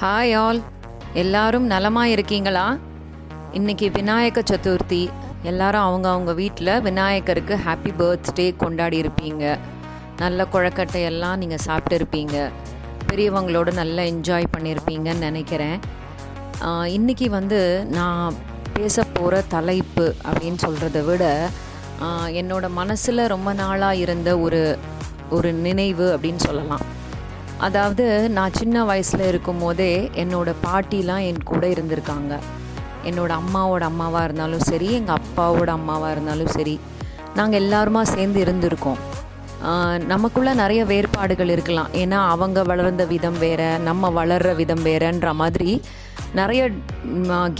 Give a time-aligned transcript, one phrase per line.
[0.00, 0.58] Hi all
[1.20, 2.64] எல்லாரும் நலமாக இருக்கீங்களா?
[3.58, 5.00] இன்னைக்கு விநாயக சதுர்த்தி.
[5.50, 9.44] எல்லாரும் அவங்க அவங்க வீட்டில் விநாயகருக்கு ஹாப்பி பர்த்டே கொண்டாடி இருப்பீங்க.
[10.20, 12.36] நல்ல குழக்கட்டையெல்லாம் நீங்கள் சாப்பிட்டு இருப்பீங்க.
[13.08, 15.78] பெரியவங்களோட நல்லா என்ஜாய் பண்ணியிருப்பீங்கன்னு நினைக்கிறேன்.
[16.98, 17.60] இன்றைக்கி இன்னைக்கு வந்து
[17.98, 18.36] நான்
[18.76, 21.24] பேச போகிற தலைப்பு அப்படின்னு சொல்கிறத விட
[22.02, 24.62] என்னோடய என்னோட மனசில் ரொம்ப நாளாக இருந்த ஒரு
[25.38, 26.86] ஒரு நினைவு அப்படின்னு சொல்லலாம்.
[27.66, 28.04] அதாவது
[28.36, 32.34] நான் சின்ன வயசில் இருக்கும் போதே என்னோட பாட்டிலாம் என் கூட இருந்திருக்காங்க.
[33.08, 36.74] என்னோட அம்மாவோட அம்மாவாக இருந்தாலும் சரி எங்கள் அப்பாவோட அம்மாவாக இருந்தாலும் சரி
[37.38, 39.00] நாங்கள் எல்லாருமா சேர்ந்து இருந்திருக்கோம்.
[39.62, 41.88] நமக்குள்ளே நமக்குள்ள நிறைய வேறுபாடுகள் இருக்கலாம்.
[42.02, 45.72] ஏன்னா அவங்க வளர்ந்த விதம் வேற நம்ம வளர்ற விதம் வேறன்ற மாதிரி
[46.40, 46.62] நிறைய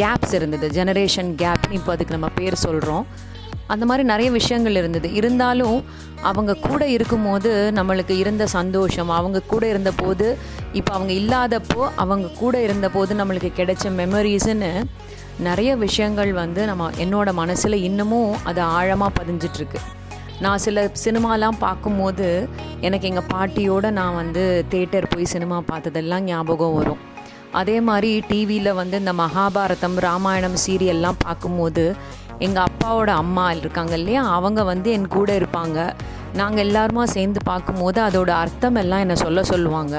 [0.00, 0.66] கேப்ஸ் இருந்தது.
[0.78, 3.06] ஜெனரேஷன் கேப்னு இப்போ அதுக்கு நம்ம பேர் சொல்கிறோம்
[3.72, 5.08] அந்த மாதிரி நிறைய விஷயங்கள் இருந்தது.
[5.18, 5.78] இருந்தாலும்
[6.30, 10.26] அவங்க கூட இருக்கும்போது நம்மளுக்கு இருந்த சந்தோஷம் அவங்க கூட இருந்தபோது
[10.72, 14.72] இப்போ அவங்க இல்லாதப்போ அவங்க கூட இருந்தபோது நம்மளுக்கு கிடைச்ச மெமரிஸ்ன்னு
[15.48, 19.80] நிறைய விஷயங்கள் வந்து நம்ம என்னோட மனசில் இன்னமும் அது ஆழமாக பதிஞ்சிட்ருக்கு.
[20.44, 22.26] நான் சில சினிமாலாம் பார்க்கும்போது
[22.86, 27.00] எனக்கு எங்கள் பாட்டியோடு நான் வந்து தேட்டர் போய் சினிமா பார்த்ததெல்லாம் ஞாபகம் வரும்.
[27.60, 31.84] அதே மாதிரி டிவியில் வந்து இந்த மகாபாரதம் ராமாயணம் சீரியல்லாம் பார்க்கும்போது
[32.46, 34.20] எங்கள் அப்பாவோட அம்மா இருக்காங்க இல்லையா?
[34.34, 35.78] அவங்க வந்து என் கூட இருப்பாங்க.
[36.40, 39.94] நாங்கள் எல்லாருமா சேர்ந்து பார்க்கும்போது அதோட அர்த்தம் எல்லாம் என்னை சொல்ல சொல்லுவாங்க.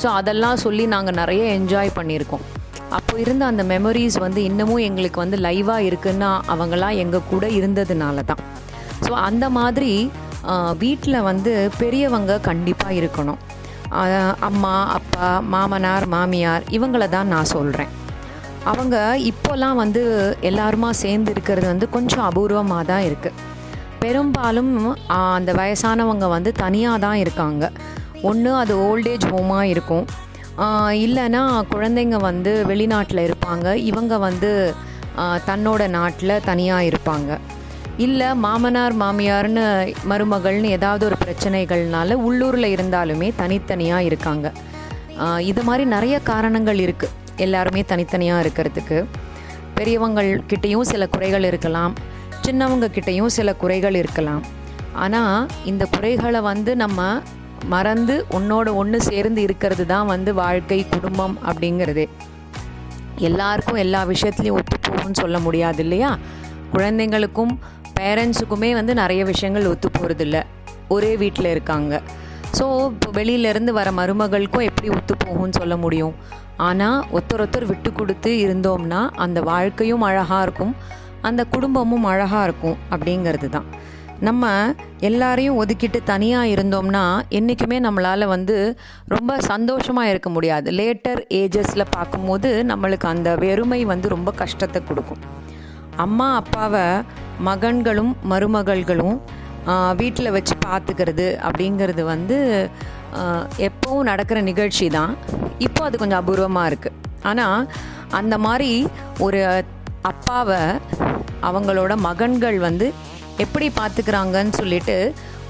[0.00, 2.44] ஸோ அதெல்லாம் சொல்லி நாங்கள் நிறைய என்ஜாய் பண்ணியிருக்கோம்.
[2.96, 8.42] அப்போ இருந்த அந்த மெமரிஸ் வந்து இன்னமும் எங்களுக்கு வந்து லைவாக இருக்குன்னா அவங்களாம் எங்கள் கூட இருந்ததுனால தான்.
[9.06, 9.92] ஸோ அந்த மாதிரி
[10.84, 13.40] வீட்டில் வந்து பெரியவங்க கண்டிப்பாக இருக்கணும்.
[14.50, 17.92] அம்மா அப்பா மாமனார் மாமியார் இவங்கள தான் நான் சொல்கிறேன்
[18.70, 18.96] அவங்க
[19.30, 20.02] இப்போல்லாம் வந்து
[20.50, 23.46] எல்லாருமா சேர்ந்து இருக்கிறது வந்து கொஞ்சம் அபூர்வமாக தான் இருக்குது
[24.02, 24.72] பெரும்பாலும்
[25.36, 27.64] அந்த வயசானவங்க வந்து தனியாக தான் இருக்காங்க.
[28.30, 30.06] ஒன்று அது ஓல்டேஜ் ஹோமாக இருக்கும்.
[31.04, 31.42] இல்லைன்னா
[31.72, 33.66] குழந்தைங்க வந்து வெளிநாட்டில் இருப்பாங்க.
[33.90, 34.50] இவங்க வந்து
[35.48, 37.30] தன்னோட நாட்டில் தனியாக இருப்பாங்க.
[38.06, 39.64] இல்லை மாமனார் மாமியார்னு
[40.10, 44.46] மருமகள்னு ஏதாவது ஒரு பிரச்சனைகள்னால உள்ளூரில் இருந்தாலுமே தனித்தனியாக இருக்காங்க.
[45.50, 49.04] இது மாதிரி நிறைய காரணங்கள் இருக்குது எல்லாருமே தனித்தனியாக இருக்கிறதுக்கு.
[49.74, 51.94] பெரியவங்கள் கிட்டேயும் சில குறைகள் இருக்கலாம்.
[52.42, 54.42] சின்னவங்க கிட்டேயும் சில குறைகள் இருக்கலாம்.
[54.94, 57.20] ஆனால் இந்த குறைகளை வந்து நம்ம
[57.64, 62.08] மறந்து உன்னோட ஒன்று சேர்ந்து இருக்கிறது தான் வந்து வாழ்க்கை குடும்பம் அப்படிங்கிறது.
[63.16, 66.18] எல்லாருக்கும் எல்லா விஷயத்துலையும் ஒத்து போகும்னு சொல்ல முடியாது இல்லையா?
[66.72, 67.58] குழந்தைங்களுக்கும்
[68.00, 70.42] பேரண்ட்ஸுக்குமே வந்து நிறைய விஷயங்கள் ஒத்து போகிறதில்ல
[70.88, 72.00] ஒரே வீட்டில் இருக்காங்க.
[72.56, 76.14] ஸோ இப்போ வெளியிலேருந்து வர மருமகளுக்கும் எப்படி ஒத்து போகும்னு சொல்ல முடியும்.
[76.68, 80.72] ஆனால் ஒருத்தர் ஒருத்தர் விட்டு கொடுத்து இருந்தோம்னா அந்த வாழ்க்கையும் அழகாக இருக்கும்
[81.28, 83.68] அந்த குடும்பமும் அழகாக இருக்கும் அப்படிங்கிறது தான்.
[84.26, 84.52] நம்ம
[85.08, 87.02] எல்லாரையும் ஒதுக்கிட்டு தனியாக இருந்தோம்னா
[87.38, 88.56] என்றைக்குமே நம்மளால் வந்து
[89.14, 90.68] ரொம்ப சந்தோஷமாக இருக்க முடியாது.
[90.80, 95.22] லேட்டர் ஏஜஸில் பார்க்கும்போது நம்மளுக்கு அந்த வெறுமை வந்து ரொம்ப கஷ்டத்தை கொடுக்கும்.
[96.06, 96.86] அம்மா அப்பாவை
[97.48, 99.16] மகன்களும் மருமகள்களும்
[100.00, 102.36] வீட்டில் வச்சு பார்த்துக்கிறது அப்படிங்கிறது வந்து
[103.68, 105.12] எப்போவும் நடக்கிற நிகழ்ச்சி தான்.
[105.66, 106.96] இப்போ அது கொஞ்சம் அபூர்வமாக இருக்குது
[107.30, 107.66] ஆனால்
[108.20, 108.70] அந்த மாதிரி
[109.26, 109.40] ஒரு
[110.10, 110.60] அப்பாவை
[111.48, 112.86] அவங்களோட மகன்கள் வந்து
[113.44, 114.96] எப்படி பார்த்துக்கிறாங்கன்னு சொல்லிட்டு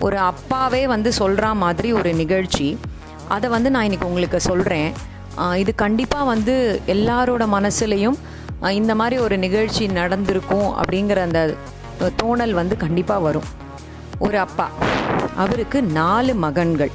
[0.06, 2.66] ஒரு அப்பாவே வந்து சொல்கிற மாதிரி ஒரு நிகழ்ச்சி.
[3.34, 4.90] அதை வந்து நான் இன்னைக்கு உங்களுக்கு சொல்கிறேன்
[5.62, 6.54] இது கண்டிப்பாக வந்து
[6.94, 8.18] எல்லாரோட மனசுலையும்
[8.80, 11.40] இந்த மாதிரி ஒரு நிகழ்ச்சி நடந்திருக்கும் அப்படிங்கிற அந்த
[12.20, 13.48] தோணல் வந்து கண்டிப்பாக வரும்.
[14.18, 14.68] ஒரு அப்பா.
[15.36, 16.90] அவருக்கு நாலு மகன்கள்.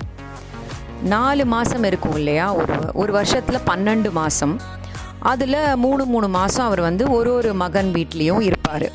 [1.04, 2.54] நாலு மாதம் இருக்கும் இல்லையா?
[2.54, 4.56] ஒரு ஒரு வருஷத்தில் பன்னெண்டு மாதம்
[5.20, 8.88] அதில் மூணு மூணு மாதம் அவர் வந்து ஒரு ஒரு மகன் வீட்லேயும் இருப்பார்.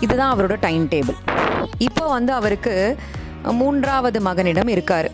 [0.00, 1.18] இதுதான் அவரோட டைம் டேபிள்.
[1.78, 2.96] இப்போ வந்து அவருக்கு
[3.42, 5.10] மூன்றாவது மகனிடம் இருக்கார்.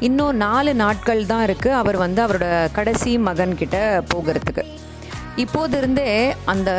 [0.00, 4.64] இன்னும் நாலு நாட்கள் தான் இருக்குது அவர் வந்து அவரோட கடைசி மகன்கிட்ட போகிறதுக்கு.
[5.36, 6.70] இப்போது இருந்தே அந்த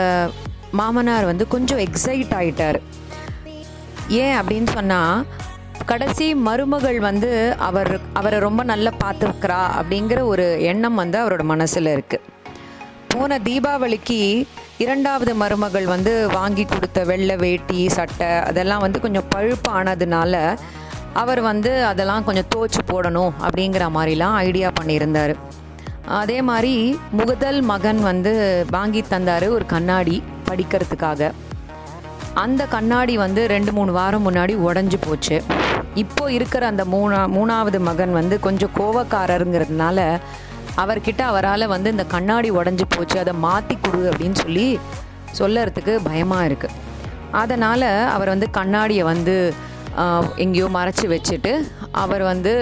[0.72, 2.80] மாமனார் வந்து கொஞ்சம் எக்ஸைட் ஆகிட்டார்
[4.10, 5.26] ஏன் அப்படின்னு சொன்னால்
[5.86, 12.26] கடைசி மருமகள் வந்து அவர் அவரை ரொம்ப நல்லா பார்த்துருக்குறா அப்படிங்கிற ஒரு எண்ணம் வந்து அவரோட மனசில் இருக்குது
[13.08, 14.48] போன தீபாவளிக்கு
[14.78, 20.58] இரண்டாவது மருமகள் வந்து வாங்கி கொடுத்த வெள்ளை வேட்டி சட்டை அதெல்லாம் வந்து கொஞ்சம் பழுப்பு ஆனதுனால
[21.14, 25.36] அவர் வந்து அதெல்லாம் கொஞ்சம் தோச்சு போடணும் அப்படிங்கிற மாதிரிலாம் ஐடியா பண்ணியிருந்தார்.
[26.06, 28.34] அதே மாதிரி முகதல் மகன் வந்து
[28.70, 31.32] வாங்கி தந்தார் ஒரு கண்ணாடி படிக்கிறதுக்காக.
[32.44, 35.38] அந்த கண்ணாடி வந்து ரெண்டு மூணு வாரம் முன்னாடி உடஞ்சி போச்சு.
[36.04, 40.00] இப்போ இருக்கிற அந்த மூணா மூணாவது மகன் வந்து கொஞ்சம் கோவக்காரருங்கிறதுனால
[40.82, 44.68] அவர்கிட்ட அவரால் வந்து இந்த கண்ணாடி உடஞ்சி போச்சு அதை மாற்றி கொடு அப்படின்னு சொல்லி
[45.40, 46.78] சொல்லறதுக்கு பயமாக இருக்குது
[47.42, 49.36] அதனால் அவர் வந்து கண்ணாடியை வந்து
[50.44, 51.52] எங்கேயோ மறைச்சி வச்சுட்டு
[52.04, 52.54] அவர் வந்து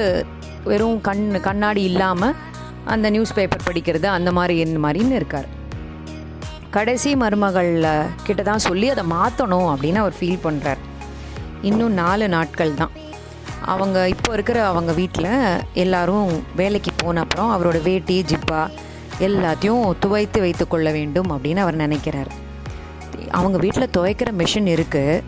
[0.71, 2.35] வெறும் கண் கண்ணாடி இல்லாமல்
[2.93, 5.47] அந்த நியூஸ் பேப்பர் படிக்கிறது அந்த மாதிரி இந்த மாதிரின்னு இருக்கார்.
[6.75, 7.71] கடைசி மருமகள்
[8.27, 10.81] கிட்ட தான் சொல்லி அதை மாற்றணும் அப்படின்னு அவர் ஃபீல் பண்ணுறார்
[11.69, 12.93] இன்னும் நாலு நாட்கள் தான்.
[13.73, 15.31] அவங்க இப்போ இருக்கிற அவங்க வீட்டில்
[15.83, 16.29] எல்லாரும்
[16.59, 18.61] வேலைக்கு போன அப்புறம் அவரோட வேட்டி ஜிப்பா
[19.27, 22.31] எல்லாத்தையும் துவைத்து வைத்து கொள்ள வேண்டும் அப்படின்னு அவர் நினைக்கிறார்.
[23.39, 25.23] அவங்க வீட்டில் துவைக்கிற மிஷின் இருக்குது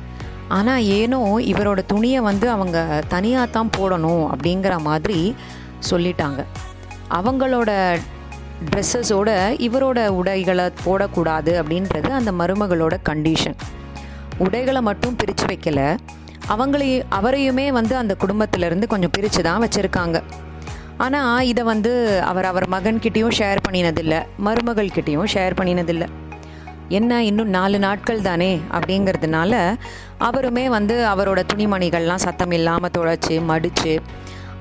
[0.58, 1.22] ஆனால் ஏனோ
[1.54, 2.78] இவரோட துணியை வந்து அவங்க
[3.16, 5.20] தனியாக தான் போடணும் அப்படிங்கிற மாதிரி
[5.90, 6.42] சொல்லிட்டாங்க.
[7.18, 7.72] அவங்களோட
[8.68, 9.30] ட்ரெஸ்ஸஸோட
[9.66, 13.58] இவரோட உடைகளை போடக்கூடாது அப்படின்றது அந்த மருமகளோட கண்டிஷன்
[14.46, 15.82] உடைகளை மட்டும் பிரித்து வைக்கல.
[16.54, 20.18] அவங்களையும் அவரையுமே வந்து அந்த குடும்பத்திலேருந்து கொஞ்சம் பிரித்து தான் வச்சுருக்காங்க.
[21.06, 21.92] ஆனால் இதை வந்து
[22.30, 26.08] அவர் அவர் மகன்கிட்டேயும் ஷேர் பண்ணினதில்லை மருமகள்கிட்டேயும் ஷேர் பண்ணினதில்லை.
[26.98, 29.54] என்ன இன்னும் நாலு நாட்கள் தானே அப்படிங்கிறதுனால
[30.28, 33.94] அவருமே வந்து அவரோட துணிமணிகள்லாம் சத்தம் இல்லாமல் தொலைச்சி மடித்து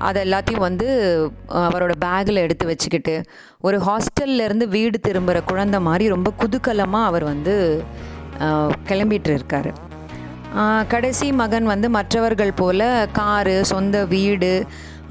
[0.07, 0.87] அது எல்லாத்தையும் வந்து
[1.65, 3.15] அவரோட பேக்கில் எடுத்து வச்சுக்கிட்டு
[3.67, 7.55] ஒரு ஹாஸ்டல்லேருந்து வீடு திரும்புகிற குழந்த மாதிரி ரொம்ப குதூகலமாக அவர் வந்து
[8.89, 9.71] கிளம்பிட்டு இருக்கார்.
[10.93, 12.87] கடைசி மகன் வந்து மற்றவர்கள் போல்
[13.19, 14.53] காரு சொந்த வீடு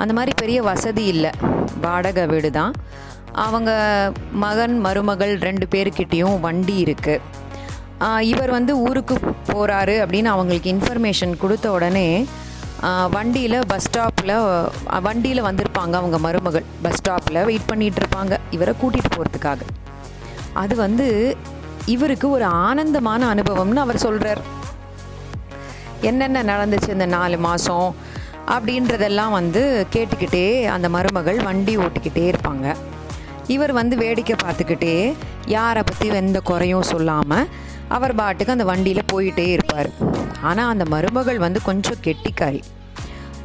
[0.02, 1.32] அந்த மாதிரி பெரிய வசதி இல்லை.
[1.84, 2.74] வாடகை வீடு தான்
[3.44, 3.70] அவங்க
[4.44, 9.14] மகன் மருமகள் ரெண்டு பேர்கிட்டேயும் வண்டி இருக்குது இவர் வந்து ஊருக்கு
[9.52, 12.08] போகிறாரு அப்படின்னு அவங்களுக்கு இன்ஃபர்மேஷன் கொடுத்த உடனே
[13.14, 14.34] வண்டியில் பஸ் ஸ்டாப்பில்
[15.06, 16.66] வண்டியில் வந்திருப்பாங்க அவங்க மருமகள்.
[16.84, 18.34] பஸ் ஸ்டாப்பில் வெயிட் பண்ணிகிட்டு இருப்பாங்க.
[18.56, 19.62] இவரை கூட்டிகிட்டு போகிறதுக்காக
[20.62, 21.36] அது வந்து
[21.94, 24.42] இவருக்கு ஒரு ஆனந்தமான அனுபவம்னு அவர் சொல்கிறார்
[26.10, 27.88] என்னென்ன நடந்துச்சு இந்த நாலு மாதம்
[28.54, 29.62] அப்படின்றதெல்லாம் வந்து
[29.94, 32.66] கேட்டுக்கிட்டே அந்த மருமகள் வண்டி ஓட்டிக்கிட்டே இருப்பாங்க.
[33.54, 34.94] இவர் வந்து வேடிக்கை பார்த்துக்கிட்டே
[35.56, 37.48] யாரை பற்றி எந்த குறையும் சொல்லாமல்
[37.96, 39.90] அவர் பாட்டுக்கு அந்த வண்டியில் போயிட்டே இருப்பார்.
[40.48, 42.60] ஆனால் அந்த மருமகள் வந்து கொஞ்சம் கெட்டிக்காரி.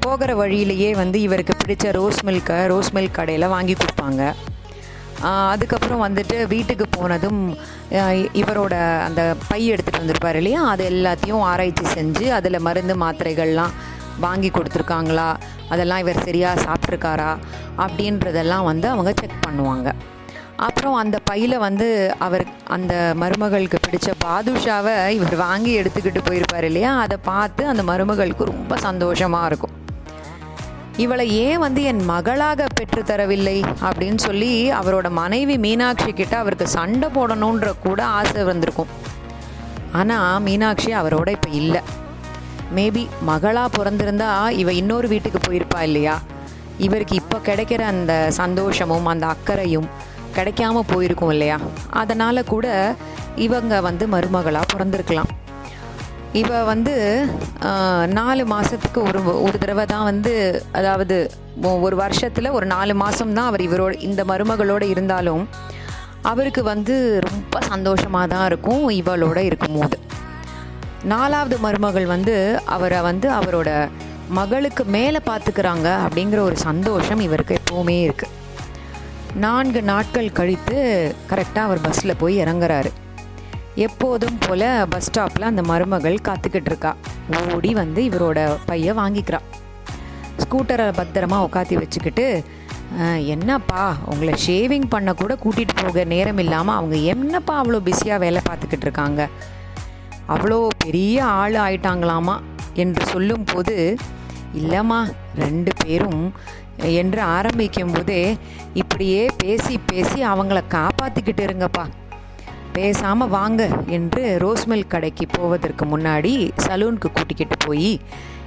[0.04, 4.22] போகிற வழியிலேயே வந்து இவருக்கு பிடிச்ச ரோஸ் மில்கை ரோஸ் மில்க் கடையில் வாங்கி கொடுப்பாங்க.
[5.54, 7.42] அதுக்கப்புறம் வந்துட்டு வீட்டுக்கு போனதும்
[8.42, 8.76] இவரோட
[9.08, 10.62] அந்த பை எடுத்துகிட்டு வந்திருப்பார் இல்லையா?
[10.72, 13.76] அது எல்லாத்தையும் ஆராய்ச்சி செஞ்சு அதில் மருந்து மாத்திரைகள்லாம்
[14.26, 15.30] வாங்கி கொடுத்துருக்காங்களா?
[15.74, 17.32] அதெல்லாம் இவர் சரியாக சாப்பிட்ருக்காரா
[17.86, 19.90] அப்படின்றதெல்லாம் வந்து அவங்க செக் பண்ணுவாங்க.
[20.66, 21.88] அப்புறம் அந்த பையில் வந்து
[22.26, 22.44] அவர்
[22.76, 26.92] அந்த மருமகளுக்கு பிடிச்ச பாதுஷாவை இவர் வாங்கி எடுத்துக்கிட்டு போயிருப்பார் இல்லையா?
[27.00, 29.74] அதை பார்த்து அந்த மருமகளுக்கு ரொம்ப சந்தோஷமாக இருக்கும்.
[31.04, 33.56] இவளை ஏன் வந்து என் மகளாக பெற்றுத்தரவில்லை
[33.88, 38.92] அப்படின்னு சொல்லி அவரோட மனைவி மீனாட்சி கிட்ட அவருக்கு சண்டை போடணுன்ற கூட ஆசை வந்திருக்கும்.
[39.92, 41.82] ஆனால் மீனாட்சி அவரோட இப்போ இல்லை.
[42.76, 44.30] மேபி மகளாக பிறந்திருந்தா
[44.62, 46.16] இவ இன்னொரு வீட்டுக்கு போயிருப்பா இல்லையா?
[46.78, 49.90] இவருக்கு இப்போ கிடைக்கிற அந்த சந்தோஷமும் அந்த அக்கறையும்
[50.38, 51.58] கிடைக்காம போயிருக்கும் இல்லையா?
[52.02, 52.68] அதனால் கூட
[53.46, 55.32] இவங்க வந்து மருமகளாக பிறந்திருக்கலாம்.
[56.42, 56.94] இவ வந்து
[58.20, 60.34] நாலு மாதத்துக்கு ஒரு ஒரு தடவை தான் வந்து
[60.80, 61.18] அதாவது
[61.88, 65.44] ஒரு வருஷத்தில் ஒரு நாலு மாதம் தான் அவர் இவரோட இந்த மருமகளோடு இருந்தாலும்
[66.32, 66.96] அவருக்கு வந்து
[67.28, 69.98] ரொம்ப சந்தோஷமாக தான் இருக்கும் இவளோட இருக்கும்போது.
[71.14, 72.36] நாலாவது மருமகள் வந்து
[72.76, 73.70] அவரை வந்து அவரோட
[74.38, 78.32] மகளுக்கு மேலே பார்த்துக்கிறாங்க அப்படிங்கிற ஒரு சந்தோஷம் இவருக்கு எப்போவுமே இருக்குது
[79.36, 80.80] நான்கு நாட்கள் கழித்து
[81.30, 82.90] கரெக்டாக அவர் பஸ்ஸில் போய் இறங்குறாரு.
[83.86, 86.92] எப்போதும் போல் பஸ் ஸ்டாப்பில் அந்த மருமகள் காத்துக்கிட்டு இருக்கா.
[87.54, 89.40] ஓடி வந்து இவரோட பைய வாங்கிக்கிறா.
[90.44, 92.28] ஸ்கூட்டரை பத்திரமா உட்காத்தி வச்சுக்கிட்டு
[93.34, 98.88] என்னப்பா உங்களை ஷேவிங் பண்ண கூட கூட்டிகிட்டு போக நேரம் இல்லாமல் அவங்க என்னப்பா அவ்வளோ பிஸியாக வேலை பார்த்துக்கிட்டு
[98.88, 99.22] இருக்காங்க?
[100.34, 102.36] அவ்வளோ பெரிய ஆள் ஆயிட்டாங்களாமா?
[102.74, 103.98] என்று சொல்லும்போது
[104.62, 105.00] இல்லைம்மா
[105.36, 106.34] ரெண்டு பேரும்
[106.78, 108.38] என்று ஆரம்பிக்கும் போதே
[108.74, 111.86] இப்படியே பேசி பேசி அவங்கள காப்பாற்றிக்கிட்டு இருங்கப்பா.
[112.74, 118.00] பேசாமல் வாங்க என்று ரோஸ்மில் கடைக்கு போவதற்கு முன்னாடி சலூனுக்கு கூட்டிக்கிட்டு போய்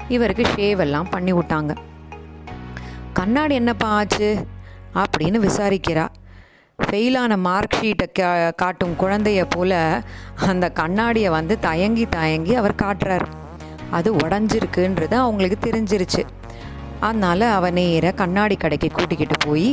[0.08, 1.76] இவருக்கு ஷேவ் எல்லாம் பண்ணி விட்டாங்க.
[3.12, 4.46] கண்ணாடி என்னப்பா ஆச்சு?
[4.94, 6.08] அப்படின்னு விசாரிக்கிறா.
[6.82, 10.02] ஃபெயிலான மார்க் ஷீட்டை கா காட்டும் குழந்தைய போல
[10.36, 13.24] அந்த கண்ணாடியை வந்து தயங்கி தயங்கி அவர் காட்டுறார்.
[13.90, 16.22] அது உடஞ்சிருக்குன்றது அவங்களுக்கு தெரிஞ்சிருச்சு.
[17.00, 19.70] அதனால் அவன் நேர கண்ணாடி கடைக்கு கூட்டிக்கிட்டு போய்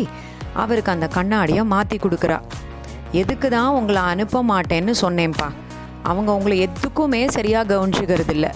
[0.62, 2.38] அவருக்கு அந்த கண்ணாடியை மாற்றி கொடுக்குறா.
[3.22, 5.48] எதுக்கு தான் உங்களை அனுப்ப மாட்டேன்னு சொன்னேன்ப்பா.
[6.10, 8.52] அவங்க உங்களை எதுக்குமே சரியாக கவனிச்சுக்கிறது இல்லை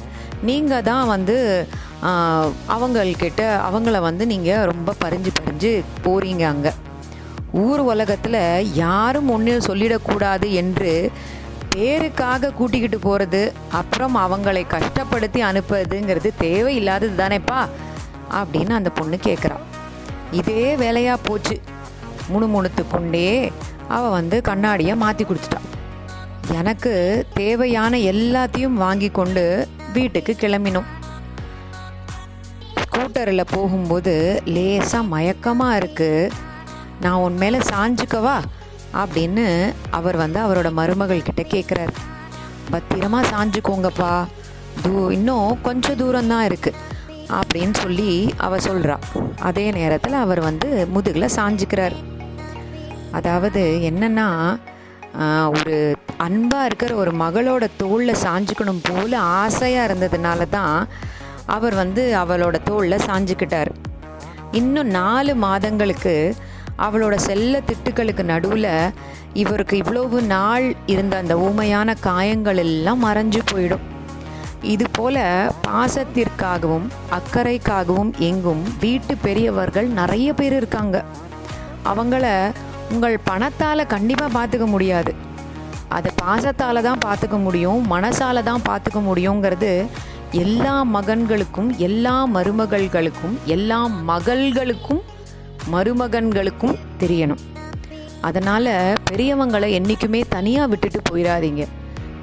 [0.49, 1.35] நீங்கள் தான் வந்து
[2.75, 5.71] அவங்கக்கிட்ட அவங்கள வந்து நீங்கள் ரொம்ப பறிஞ்சு பறிஞ்சு
[6.05, 6.73] போகிறீங்க அங்கே.
[7.65, 8.41] ஊர் உலகத்தில்
[8.83, 10.93] யாரும் ஒன்றும் சொல்லிடக்கூடாது என்று
[11.73, 13.41] பேருக்காக கூட்டிக்கிட்டு போகிறது
[13.79, 17.59] அப்புறம் அவங்களை கஷ்டப்படுத்தி அனுப்புறதுங்கிறது தேவையில்லாதது தானேப்பா.
[18.39, 19.57] அப்படின்னு அந்த பொண்ணு கேட்குறா
[20.31, 21.61] இதே வேலையாக போச்சு.
[22.33, 23.51] முணுமுணுத்து கொண்டே
[23.87, 25.67] அவள் வந்து கண்ணாடியை மாற்றி கொடுத்துட்டான்
[26.53, 26.93] எனக்கு
[27.33, 30.89] தேவையான எல்லாத்தையும் வாங்கி கொண்டு வீட்டுக்கு கிளம்பினோம்.
[32.81, 36.31] ஸ்கூட்டரில் போகும்போது லேசாக மயக்கமாக இருக்குது
[37.01, 38.37] நான் உன் மேலே சாஞ்சுக்கவா?
[38.93, 41.93] அப்படின்னு அவர் வந்து அவரோட மருமகள் கிட்ட கேட்குறாரு
[42.71, 44.25] பத்திரமா சாஞ்சுக்கோங்கப்பா.
[44.81, 46.85] தூ இன்னும் கொஞ்சம் தூரம்தான் இருக்குது
[47.37, 48.11] அப்படின்னு சொல்லி
[48.45, 48.95] அவ சொல்கிறா
[49.49, 51.95] அதே நேரத்தில் அவர் வந்து முதுகில் சாஞ்சுக்கிறார்.
[53.17, 54.27] அதாவது என்னென்னா
[55.57, 55.75] ஒரு
[56.25, 60.77] அன்பாக இருக்கிற ஒரு மகளோட தோளில் சாஞ்சுக்கணும் போல் ஆசையாக இருந்ததுனால தான்
[61.55, 63.71] அவர் வந்து அவளோட தோளில் சாஞ்சுக்கிட்டார்.
[64.59, 66.15] இன்னும் நாலு மாதங்களுக்கு
[66.85, 68.71] அவளோட செல்ல திட்டுக்களுக்கு நடுவில்
[69.43, 73.85] இவருக்கு இவ்வளவு நாள் இருந்த அந்த ஊமையான காயங்கள் எல்லாம் மறைஞ்சு போயிடும்.
[74.61, 75.17] இதுபோல
[75.67, 76.87] பாசத்திற்காகவும்
[77.17, 81.03] அக்கறைக்காகவும் எங்கும் வீட்டு பெரியவர்கள் நிறைய பேர் இருக்காங்க.
[81.85, 82.51] அவங்கள
[82.91, 85.13] உங்கள் பணத்தால் கண்டிப்பாக பார்த்துக்க முடியாது.
[85.89, 89.85] அதை பாசத்தால் தான் பார்த்துக்க முடியும் மனசால் தான் பார்த்துக்க முடியுங்கிறது
[90.31, 95.01] எல்லா மகன்களுக்கும் எல்லா மருமகள்களுக்கும் எல்லா மகள்களுக்கும்
[95.71, 97.39] மருமகன்களுக்கும் தெரியணும்.
[98.21, 101.65] அதனால் பெரியவங்களை என்றைக்குமே தனியாக விட்டுட்டு போயிடாதீங்க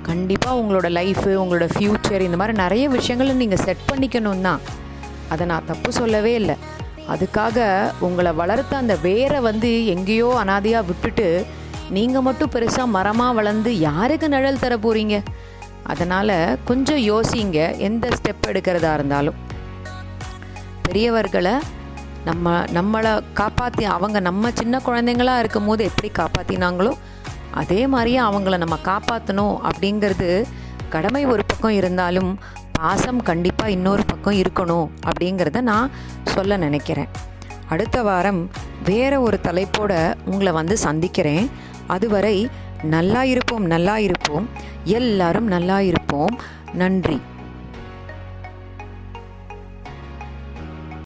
[0.07, 4.61] கண்டிப்பாக உங்களோட லைஃபு உங்களோட ஃப்யூச்சர் இந்த மாதிரி நிறைய விஷயங்களை நீங்கள் செட் பண்ணிக்கணும் தான்
[5.29, 6.57] அதை நான் தப்பு சொல்லவே இல்லை.
[7.13, 7.59] அதுக்காக
[8.01, 11.47] உங்களை வளர்த்த அந்த வேரை வந்து எங்கேயோ அனாதையாக விட்டுட்டு
[11.91, 15.17] நீங்கள் மட்டும் பெருசாக மரமாக வளர்ந்து யாருக்கு நிழல் தர போகிறீங்க
[15.83, 19.39] அதனால் கொஞ்சம் யோசிங்க எந்த ஸ்டெப் எடுக்கிறதா இருந்தாலும்.
[20.87, 21.55] பெரியவர்களை
[22.25, 26.93] நம்ம நம்மளை காப்பாற்றி அவங்க நம்ம சின்ன குழந்தைங்களா இருக்கும் போது எப்படி காப்பாற்றினாங்களோ
[27.55, 30.45] அதே மாதிரியே அவங்கள நம்ம காப்பாற்றணும் அப்படிங்கிறது
[30.89, 32.39] கடமை ஒரு பக்கம் இருந்தாலும்
[32.73, 35.91] பாசம் கண்டிப்பாக இன்னொரு பக்கம் இருக்கணும் அப்படிங்கிறத நான்
[36.25, 37.09] சொல்ல நினைக்கிறேன்.
[37.69, 38.51] அடுத்த வாரம்
[38.85, 41.51] வேற ஒரு தலைப்போட உங்களை வந்து சந்திக்கிறேன்.
[41.87, 42.49] அதுவரை
[42.83, 44.49] நல்லா இருப்போம் நல்லா இருப்போம்.
[44.85, 46.39] எல்லாரும் நல்லா இருப்போம்.
[46.73, 47.21] நன்றி.